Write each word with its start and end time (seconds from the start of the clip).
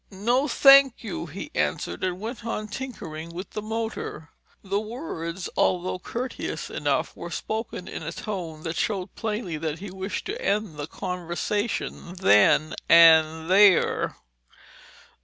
"No, 0.09 0.47
thank 0.47 1.03
you," 1.03 1.27
he 1.27 1.51
answered 1.53 2.03
and 2.03 2.19
went 2.19 2.43
on 2.43 2.67
tinkering 2.67 3.29
with 3.35 3.51
the 3.51 3.61
motor. 3.61 4.31
The 4.63 4.79
words, 4.79 5.47
although 5.55 5.99
courteous 5.99 6.71
enough, 6.71 7.15
were 7.15 7.29
spoken 7.29 7.87
in 7.87 8.01
a 8.01 8.11
tone 8.11 8.63
that 8.63 8.77
showed 8.77 9.13
plainly 9.13 9.57
that 9.59 9.77
he 9.77 9.91
wished 9.91 10.25
to 10.25 10.41
end 10.41 10.77
the 10.77 10.87
conversation 10.87 12.15
then 12.15 12.73
and 12.89 13.47
there. 13.47 14.15